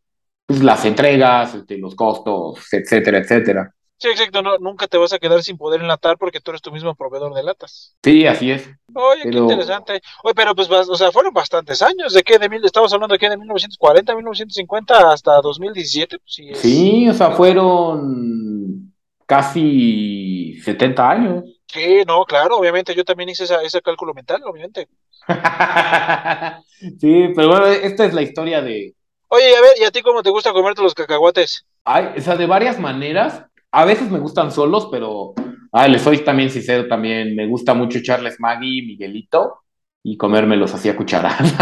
[0.46, 3.72] pues, las entregas, este, los costos, etcétera, etcétera.
[4.02, 6.72] Sí, exacto, no, nunca te vas a quedar sin poder enlatar porque tú eres tu
[6.72, 7.94] mismo proveedor de latas.
[8.02, 8.68] Sí, así es.
[8.92, 10.00] Oye, qué interesante.
[10.24, 12.12] Oye, pero pues, o sea, fueron bastantes años.
[12.12, 12.36] ¿De qué?
[12.36, 13.30] De mil, estamos hablando de qué?
[13.30, 16.18] De 1940, 1950 hasta 2017.
[16.18, 18.92] Pues sí, es- Sí, o sea, fueron
[19.24, 21.44] casi 70 años.
[21.68, 24.88] Sí, no, claro, obviamente yo también hice esa, ese cálculo mental, obviamente.
[27.00, 28.96] Sí, pero bueno, esta es la historia de,
[29.28, 31.64] Oye, a ver, ¿y a ti cómo te gusta comerte los cacahuates?
[31.84, 33.46] Ay, o sea, de varias maneras.
[33.72, 35.34] A veces me gustan solos, pero
[35.72, 39.60] ay, les soy también sincero, también me gusta mucho echarles Maggi y Miguelito.
[40.04, 41.52] y comérmelos así a cucharadas.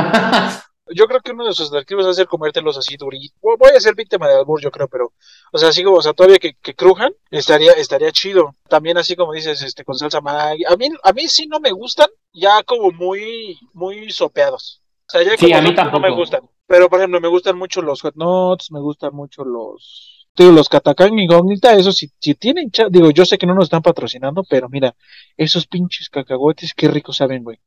[0.93, 3.39] Yo creo que uno de sus atractivos es hacer comértelos así duritos.
[3.41, 5.13] Voy a ser víctima de albur, yo creo, pero,
[5.53, 8.57] o sea, así como, o sea, todavía que, que crujan, estaría, estaría chido.
[8.69, 10.65] También así como dices, este, con salsa Maggi.
[10.65, 14.83] A mí, a mí sí no me gustan, ya como muy, muy sopeados.
[15.07, 16.01] O sea, ya Sí, como a mí son, no tampoco.
[16.01, 16.43] me gustan.
[16.67, 20.69] Pero, por ejemplo, me gustan mucho los hot nuts, me gustan mucho los, digo, los
[20.69, 24.69] catacán incógnita, eso sí, si tienen, digo, yo sé que no nos están patrocinando, pero
[24.69, 24.95] mira,
[25.37, 27.59] esos pinches cacahuetes, qué ricos saben, güey.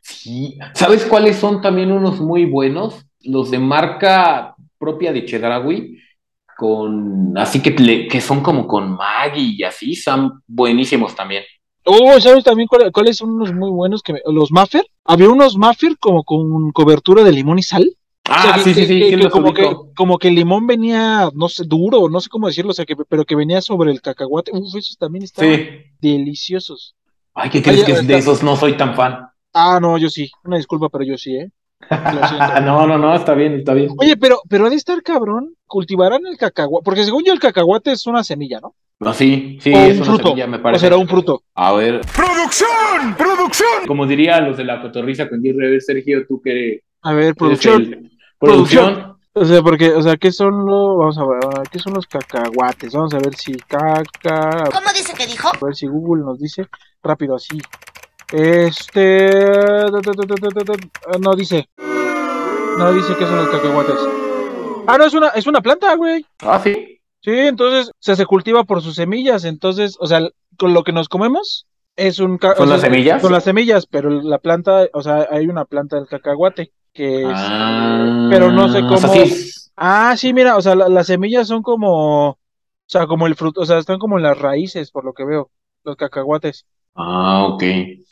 [0.00, 0.58] Sí.
[0.74, 3.04] ¿Sabes cuáles son también unos muy buenos?
[3.20, 5.98] Los de marca propia de Chedraui,
[6.56, 11.44] con así que, le- que son como con Maggi y así, son buenísimos también.
[11.84, 14.02] Oh, ¿sabes también cuál- cuáles son unos muy buenos?
[14.02, 14.84] que me- Los Maffer.
[15.04, 17.96] Había unos Maffer como con cobertura de limón y sal.
[18.28, 19.52] O sea, Ah, que- sí, sí, que- sí, que- sí, que como,
[19.96, 22.94] como que el limón venía, no sé, duro, no sé cómo decirlo, o sea, que,
[23.08, 24.52] pero que venía sobre el cacahuate.
[24.54, 25.68] Uf, esos también estaban Sí.
[26.00, 26.94] deliciosos.
[27.34, 29.26] Ay, ¿qué crees que de está- esos no soy tan fan?
[29.52, 30.30] Ah, no, yo sí.
[30.44, 31.50] Una disculpa, pero yo sí, ¿eh?
[32.64, 33.90] No, no, no, está bien, está bien.
[33.98, 35.54] Oye, pero, pero ha de estar cabrón.
[35.66, 38.74] Cultivarán el cacahuate, porque según yo el cacahuate es una semilla, ¿no?
[39.00, 40.28] No, sí, sí, o es un una fruto.
[40.28, 40.84] semilla, me O parece.
[40.86, 41.42] será un fruto.
[41.54, 43.16] A ver, ¡Producción!
[43.18, 43.86] ¡Producción!
[43.88, 47.12] como diría los de la cotorriza con Jerry, a ver, Sergio, tú que eres A
[47.14, 48.10] ver, eres producción.
[48.42, 49.16] Producción.
[49.34, 52.92] O sea, porque, o sea, ¿qué son los, vamos a ver, ¿qué son los cacahuates?
[52.92, 55.48] Vamos a ver si caca, ¿Cómo dice que dijo?
[55.48, 56.68] a ver si Google nos dice
[57.02, 57.58] rápido así.
[58.30, 59.86] Este, ah,
[61.18, 61.68] no dice,
[62.76, 63.96] no dice qué son los cacahuates.
[64.86, 66.26] Ah, no, es una, es una planta, güey.
[66.40, 67.00] Ah, sí.
[67.22, 70.28] Sí, entonces, o sea, se cultiva por sus semillas, entonces, o sea,
[70.58, 72.38] con lo que nos comemos es un...
[72.38, 73.22] ¿Son o sea, las semillas?
[73.22, 77.28] Son las semillas, pero la planta, o sea, hay una planta del cacahuate que es...
[77.34, 79.50] Ah, pero no sé o sea, cómo- sí.
[79.76, 82.38] Ah, sí, mira, o sea, la- las semillas son como, o
[82.86, 85.50] sea, como el fruto, o sea, están como en las raíces, por lo que veo,
[85.84, 86.66] los cacahuates.
[86.94, 87.62] Ah, ok.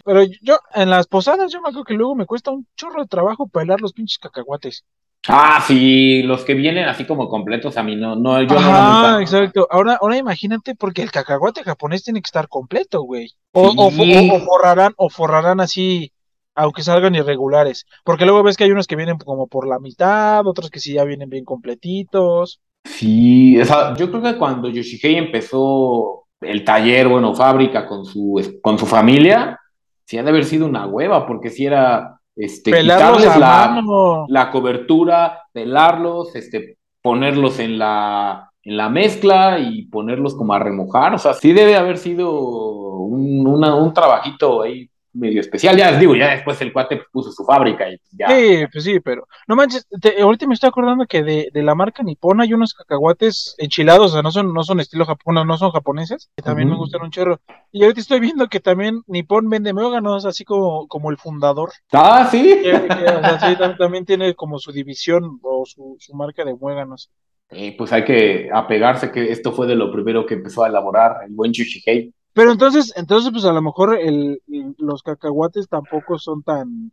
[0.05, 3.09] Pero yo, en las posadas, yo me acuerdo que luego me cuesta un chorro de
[3.09, 4.85] trabajo pelar los pinches cacahuates.
[5.29, 9.21] Ah, sí, los que vienen así como completos a mí no, no, yo no Ajá,
[9.21, 9.69] exacto.
[9.71, 13.31] Ahora, ahora imagínate, porque el cacahuate japonés tiene que estar completo, güey.
[13.53, 16.11] O, o, o- o forrarán, o forrarán así,
[16.55, 17.87] aunque salgan irregulares.
[18.05, 20.95] Porque luego ves que hay unos que vienen como por la mitad, otros que sí
[20.95, 22.61] ya vienen bien completitos.
[22.85, 28.41] Sí, o sea, yo creo que cuando Yoshihei empezó el taller, bueno, fábrica con su,
[28.63, 29.59] con su familia,
[30.07, 34.51] sí ha de haber sido una hueva, porque si era este, Pelarlos quitarles la, la
[34.51, 41.15] cobertura, pelarlos, este, ponerlos en la, en la mezcla y ponerlos como a remojar.
[41.15, 45.77] O sea, sí debe haber sido un, una- un trabajito ahí medio especial.
[45.77, 48.29] Ya les digo, ya después el cuate puso su fábrica y ya.
[48.29, 51.75] Sí, pues sí, pero no manches, te- ahorita me estoy acordando que de, de la
[51.75, 55.57] marca Nippon hay unos cacahuates enchilados, o sea, no son, no son estilo japonés, no
[55.57, 57.41] son japoneses, que también me gustan un chorro.
[57.73, 61.71] Y ahorita estoy viendo que también Nippon vende muéganos, así como, como el fundador.
[61.93, 62.43] Ah, sí.
[62.63, 66.45] Que, que, o sea, sí, tam- también tiene como su división o su, su marca
[66.45, 67.11] de muéganos.
[67.51, 71.25] Eh, pues hay que apegarse que esto fue de lo primero que empezó a elaborar
[71.27, 72.13] el buen Yoshihei.
[72.41, 76.91] Pero entonces, entonces pues a lo mejor el, el- los cacahuates tampoco son tan,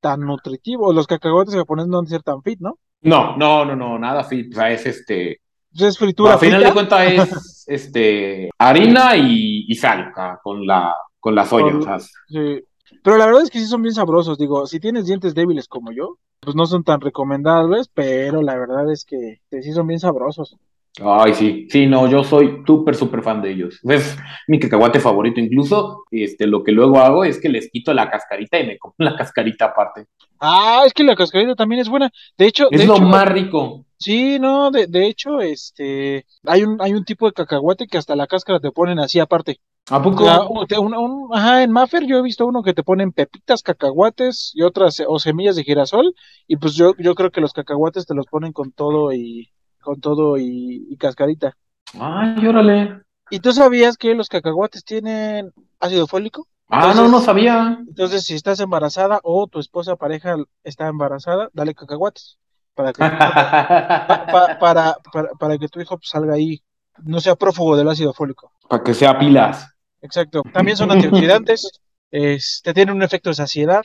[0.00, 2.78] tan nutritivos, los cacahuates japoneses no han de ser tan fit, ¿no?
[3.02, 4.52] No, no, no, no, nada fit.
[4.52, 5.40] O sea, es este.
[5.72, 6.68] Es fritura al final frita.
[6.68, 11.70] de cuentas es este harina y, y sal con la con la soya.
[11.72, 12.64] Con- o sea, Sí.
[13.04, 14.36] Pero la verdad es que sí son bien sabrosos.
[14.36, 18.90] Digo, si tienes dientes débiles como yo, pues no son tan recomendables, pero la verdad
[18.92, 20.56] es que sí son bien sabrosos.
[21.00, 23.80] Ay, sí, sí, no, yo soy súper, súper fan de ellos.
[23.84, 25.40] Es mi cacahuate favorito.
[25.40, 28.94] Incluso, este, lo que luego hago es que les quito la cascarita y me como
[28.98, 30.06] la cascarita aparte.
[30.40, 32.10] Ah, es que la cascarita también es buena.
[32.36, 33.84] De hecho, Es de lo hecho, más rico.
[33.98, 38.16] sí, no, de, de hecho, este, hay un, hay un tipo de cacahuate que hasta
[38.16, 39.60] la cáscara te ponen así aparte.
[39.90, 40.24] ¿A poco?
[40.24, 45.02] un- ajá, en Maffer yo he visto uno que te ponen pepitas, cacahuates y otras,
[45.06, 46.14] o semillas de girasol,
[46.46, 49.50] y pues yo, yo creo que los cacahuates te los ponen con todo y,
[49.82, 51.56] con todo y, y cascarita.
[52.00, 53.02] Ay, órale.
[53.30, 56.46] ¿Y tú sabías que los cacahuates tienen ácido fólico?
[56.68, 57.78] Ah, no, Entonces- no sabía.
[57.86, 62.38] Entonces, si estás embarazada o tu esposa pareja está embarazada, dale cacahuates
[62.74, 66.62] para que, pa- pa- para, para, para que tu hijo pues, salga ahí,
[67.04, 68.52] no sea prófugo del ácido fólico.
[68.68, 69.68] Para que sea pilas.
[70.00, 70.42] Exacto.
[70.52, 73.82] También son antioxidantes, este, tienen un efecto de saciedad.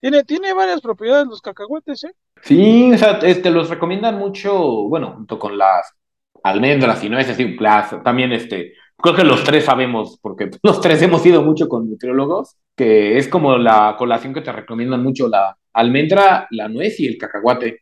[0.00, 2.14] Tiene, tiene varias propiedades los cacahuates, ¿eh?
[2.42, 4.54] Sí, o sea, este, los recomiendan mucho,
[4.88, 5.94] bueno, junto con las
[6.42, 10.80] almendras y no es decir, las, también este, creo que los tres sabemos, porque los
[10.80, 15.28] tres hemos ido mucho con nutriólogos, que es como la colación que te recomiendan mucho
[15.28, 17.80] la almendra, la nuez y el cacahuate.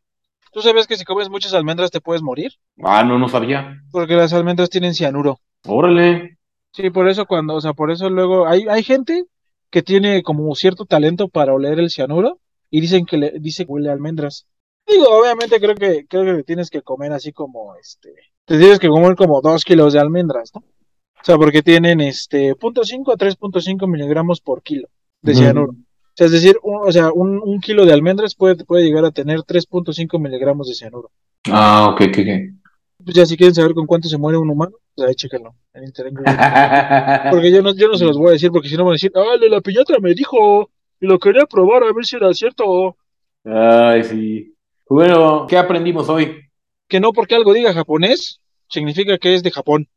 [0.53, 2.53] ¿Tú sabes que si comes muchas almendras te puedes morir?
[2.83, 3.81] Ah, no, no sabía.
[3.92, 5.38] Porque las almendras tienen cianuro.
[5.66, 6.38] Órale.
[6.73, 9.27] Sí, por eso cuando, o sea, por eso luego hay, hay gente
[9.70, 13.73] que tiene como cierto talento para oler el cianuro y dicen que le dice que
[13.73, 14.46] huele a almendras.
[14.87, 18.12] Digo, obviamente creo que creo que tienes que comer así como este,
[18.45, 20.61] te tienes que comer como dos kilos de almendras, ¿no?
[20.61, 24.88] O sea, porque tienen este 0.5 a 3.5 miligramos por kilo
[25.21, 25.73] de cianuro.
[25.73, 29.05] O sea, es decir, un, o sea, un, un kilo de almendras puede, puede llegar
[29.05, 31.11] a tener 3.5 miligramos de cianuro.
[31.51, 32.61] Ah, ok, ok, ok.
[33.05, 35.85] Pues ya si quieren saber con cuánto se muere un humano, pues ahí chéquenlo en
[35.85, 36.14] internet.
[37.31, 38.95] Porque yo no, yo no se los voy a decir, porque si no van a
[38.95, 42.97] decir, ah, la piñata me dijo y lo quería probar a ver si era cierto.
[43.45, 44.55] Ay, sí.
[44.90, 46.50] Bueno, ¿qué aprendimos hoy?
[46.88, 49.88] Que no porque algo diga japonés, significa que es de Japón.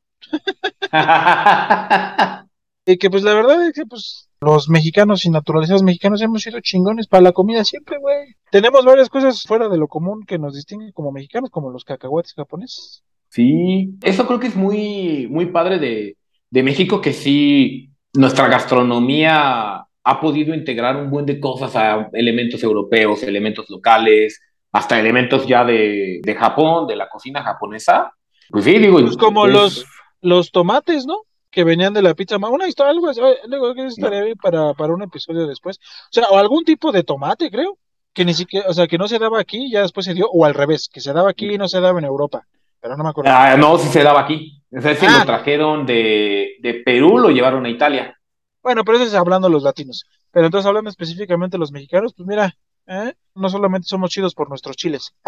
[2.85, 6.59] Y que pues la verdad es que pues los mexicanos y naturalizados mexicanos hemos sido
[6.59, 8.35] chingones para la comida siempre, güey.
[8.51, 12.33] Tenemos varias cosas fuera de lo común que nos distinguen como mexicanos, como los cacahuates
[12.33, 13.01] japoneses.
[13.29, 16.17] Sí, eso creo que es muy, muy padre de,
[16.49, 22.61] de México, que sí, nuestra gastronomía ha podido integrar un buen de cosas a elementos
[22.63, 24.41] europeos, elementos locales,
[24.73, 28.11] hasta elementos ya de, de Japón, de la cocina japonesa.
[28.49, 28.99] Pues sí, digo.
[28.99, 29.85] Pues como es- los,
[30.21, 31.21] los tomates, ¿no?
[31.49, 32.35] Que venían de la pizza.
[32.37, 35.77] Una historia, algo así, eh, luego que estaría bien para, para un episodio después.
[35.77, 37.77] O sea, o algún tipo de tomate, creo.
[38.15, 40.45] Que ni siquiera, o sea, que no se daba aquí, ya después se dio, o
[40.45, 42.45] al revés, que se daba aquí y no se daba en Europa.
[42.79, 43.31] Pero no me acuerdo.
[43.33, 44.61] Ah, no, sí se daba aquí.
[44.75, 45.17] O sea, si Ah.
[45.19, 48.15] lo trajeron de, de Perú, lo llevaron a Italia.
[48.61, 50.05] Bueno, pero eso es hablando los latinos.
[50.31, 52.55] Pero entonces hablando específicamente de los mexicanos, pues mira,
[52.87, 53.13] ¿eh?
[53.35, 55.13] no solamente somos chidos por nuestros chiles.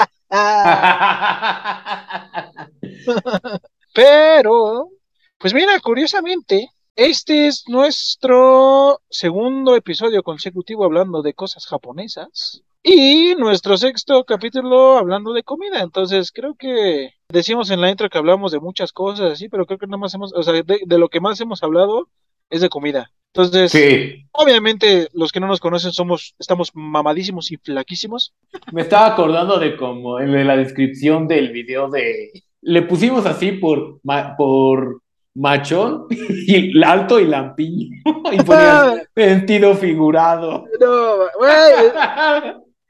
[3.94, 4.89] Pero,
[5.38, 13.78] pues mira, curiosamente, este es nuestro segundo episodio consecutivo hablando de cosas japonesas y nuestro
[13.78, 15.82] sexto capítulo hablando de comida.
[15.82, 19.80] Entonces, creo que decimos en la intro que hablamos de muchas cosas así, pero creo
[19.80, 22.10] que nada más hemos, o sea, de, de lo que más hemos hablado
[22.50, 23.12] es de comida.
[23.36, 28.34] Entonces, Sí, obviamente, los que no nos conocen somos, estamos mamadísimos y flaquísimos.
[28.71, 32.32] me estaba acordando de como en la descripción del video de...
[32.62, 35.02] Le pusimos así por, ma- por
[35.36, 36.06] machón,
[36.48, 37.89] y alto y lampiño,
[38.32, 40.63] y ponían sentido figurado.
[40.80, 41.91] No, güey,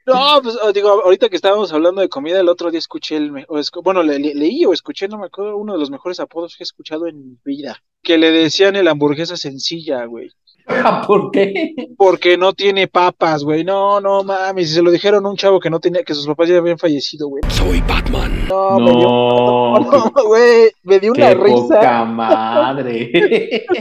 [0.06, 3.32] No, pues oh, digo, ahorita que estábamos hablando de comida, el otro día escuché el,
[3.32, 5.90] me- o escu- bueno, le- le- leí o escuché, no me acuerdo, uno de los
[5.90, 10.30] mejores apodos que he escuchado en mi vida, que le decían el hamburguesa sencilla, güey,
[11.06, 11.74] ¿Por qué?
[11.96, 15.58] porque no tiene papas, güey, no, no mames, y se lo dijeron a un chavo
[15.60, 17.42] que no tenía, que sus papás ya habían fallecido, güey.
[17.50, 18.46] Soy Batman.
[18.48, 21.56] No, me dio, No, no, güey, me dio una qué risa.
[21.76, 23.66] poca madre.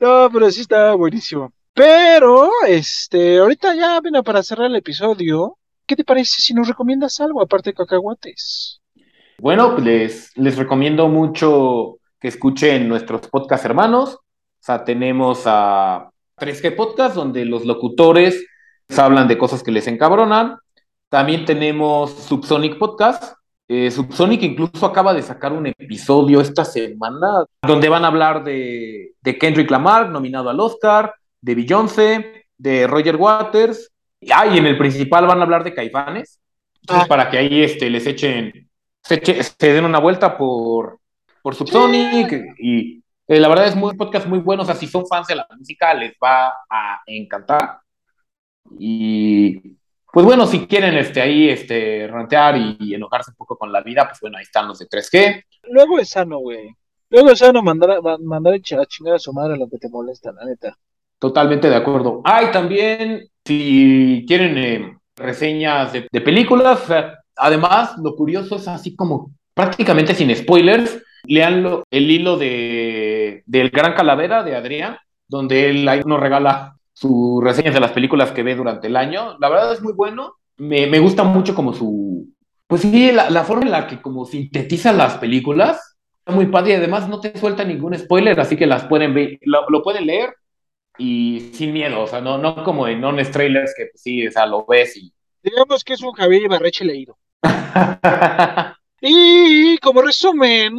[0.00, 1.52] No, pero sí estaba buenísimo.
[1.74, 5.56] Pero, este, ahorita ya, mira, para cerrar el episodio,
[5.86, 8.80] ¿qué te parece si nos recomiendas algo aparte de cacahuates?
[9.38, 14.14] Bueno, les, les recomiendo mucho que escuchen nuestros podcast hermanos.
[14.14, 18.44] O sea, tenemos a 3G Podcast, donde los locutores
[18.98, 20.56] hablan de cosas que les encabronan.
[21.08, 23.34] También tenemos Subsonic Podcast.
[23.68, 29.14] Eh, Subsonic incluso acaba de sacar un episodio esta semana donde van a hablar de,
[29.20, 33.90] de Kendrick Lamar, nominado al Oscar, de Beyoncé, de Roger Waters.
[34.32, 36.40] Ah, y en el principal van a hablar de Caifanes.
[36.82, 37.08] Entonces, Ah.
[37.08, 38.68] para que ahí este, les echen
[39.02, 40.98] se, eche- se den una vuelta por,
[41.42, 45.06] por Subsonic y eh, la verdad es muy podcast muy bueno, o sea, si son
[45.06, 47.78] fans de la música les va a encantar.
[48.78, 49.76] Y
[50.12, 53.80] pues bueno, si quieren este, ahí este, rantear y, y enojarse un poco con la
[53.82, 55.44] vida, pues bueno, ahí están los de 3G.
[55.70, 56.74] Luego es sano, güey.
[57.10, 59.68] Luego es sano mandar, a- ma- mandar a ch- a chingar a su madre lo
[59.68, 60.76] que te molesta, la neta.
[61.20, 62.22] Totalmente de acuerdo.
[62.24, 66.82] Ah, y también, si quieren eh, reseñas de, películas,
[67.36, 73.92] además, lo curioso es así como prácticamente sin spoilers, leanlo el hilo de, del Gran
[73.92, 74.96] Calavera de Adrián,
[75.28, 79.36] donde él ahí nos regala sus reseñas de las películas que ve durante el año.
[79.40, 80.36] La verdad es muy bueno.
[80.56, 82.32] Me, me gusta mucho como su...
[82.66, 85.98] Pues sí, la, forma en la que como sintetiza las películas.
[86.18, 89.38] Está muy padre y además no te suelta ningún spoiler, así que las pueden ver,
[89.42, 90.34] lo pueden leer
[91.00, 94.30] y sin miedo, o sea, no, no como en honest trailers que pues, sí, o
[94.30, 95.12] sea, lo ves y...
[95.42, 97.18] Digamos que es un Javier Ibarreche leído.
[99.02, 100.76] Y como resumen,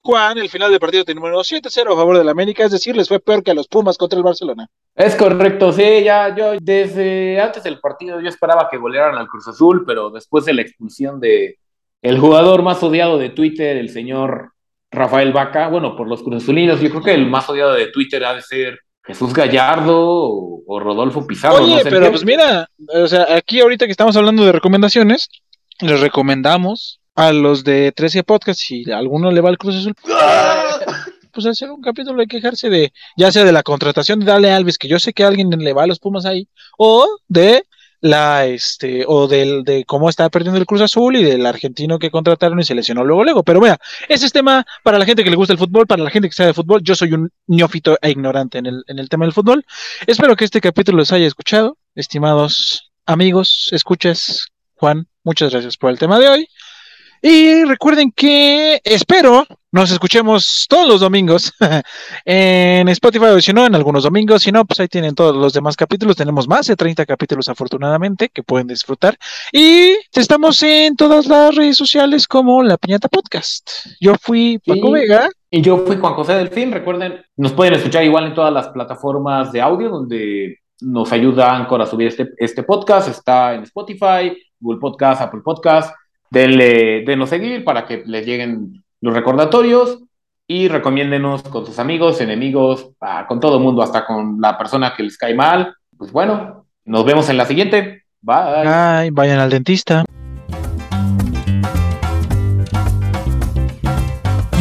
[0.00, 3.20] Juan, el final del partido terminó 7-0 a favor del América, es decir, les fue
[3.20, 4.66] peor que a los Pumas contra el Barcelona.
[4.94, 9.46] Es correcto, sí, ya yo desde antes del partido yo esperaba que golearan al Cruz
[9.48, 11.58] Azul, pero después de la expulsión de
[12.00, 14.52] el jugador más odiado de Twitter, el señor
[14.90, 18.34] Rafael Vaca, bueno, por los cruzazulinos, yo creo que el más odiado de Twitter ha
[18.34, 21.58] de ser Jesús Gallardo o, o Rodolfo Pizarro.
[21.58, 25.28] no Oye, sé pero pues mira, o sea, aquí ahorita que estamos hablando de recomendaciones,
[25.80, 29.94] les recomendamos a los de 13 Podcast, si a alguno le va al Cruz Azul,
[31.32, 34.78] pues hacer un capítulo de quejarse de, ya sea de la contratación de Dale Alves,
[34.78, 36.48] que yo sé que a alguien le va a los Pumas ahí,
[36.78, 37.64] o de
[38.02, 42.10] la, este, o del, de cómo está perdiendo el Cruz Azul y del argentino que
[42.10, 43.42] contrataron y se lesionó luego, luego.
[43.44, 43.78] Pero vea,
[44.08, 46.34] ese es tema para la gente que le gusta el fútbol, para la gente que
[46.34, 46.82] sabe de fútbol.
[46.82, 49.64] Yo soy un neófito e ignorante en el, en el tema del fútbol.
[50.06, 55.98] Espero que este capítulo les haya escuchado, estimados amigos, escuchas, Juan, muchas gracias por el
[55.98, 56.48] tema de hoy.
[57.22, 61.50] Y recuerden que espero nos escuchemos todos los domingos
[62.26, 64.42] en Spotify o si no, en algunos domingos.
[64.42, 66.16] Si no, pues ahí tienen todos los demás capítulos.
[66.16, 69.16] Tenemos más de 30 capítulos afortunadamente que pueden disfrutar.
[69.50, 73.86] Y estamos en todas las redes sociales como La Piñata Podcast.
[73.98, 75.30] Yo fui Paco Vega.
[75.50, 76.70] Y yo fui Juan José Delfín.
[76.70, 81.80] Recuerden, nos pueden escuchar igual en todas las plataformas de audio donde nos ayuda Anchor
[81.80, 83.08] a subir este, este podcast.
[83.08, 85.94] Está en Spotify, Google Podcast, Apple Podcast.
[86.32, 89.98] Denle, denos seguir para que les lleguen los recordatorios
[90.46, 94.94] y recomiéndenos con sus amigos, enemigos, ah, con todo el mundo, hasta con la persona
[94.96, 95.76] que les cae mal.
[95.94, 98.04] Pues bueno, nos vemos en la siguiente.
[98.22, 98.66] Bye.
[98.66, 100.06] Ay, vayan al dentista.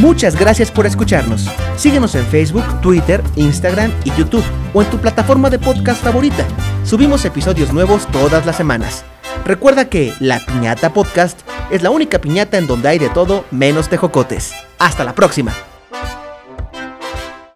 [0.01, 1.49] Muchas gracias por escucharnos.
[1.77, 4.43] Síguenos en Facebook, Twitter, Instagram y YouTube
[4.73, 6.45] o en tu plataforma de podcast favorita.
[6.83, 9.05] Subimos episodios nuevos todas las semanas.
[9.45, 11.39] Recuerda que La Piñata Podcast
[11.71, 14.53] es la única piñata en donde hay de todo menos tejocotes.
[14.77, 15.53] Hasta la próxima.